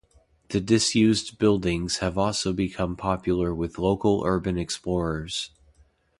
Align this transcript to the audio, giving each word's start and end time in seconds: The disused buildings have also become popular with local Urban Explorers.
The 0.49 0.59
disused 0.59 1.37
buildings 1.37 1.97
have 1.97 2.17
also 2.17 2.53
become 2.53 2.95
popular 2.95 3.53
with 3.53 3.77
local 3.77 4.23
Urban 4.25 4.57
Explorers. 4.57 5.51